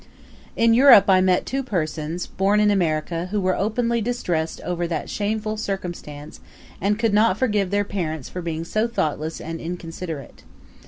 [0.55, 5.11] In Europe I met two persons, born in America, who were openly distressed over that
[5.11, 6.39] shameful circumstance
[6.81, 10.41] and could not forgive their parents for being so thoughtless and inconsiderate.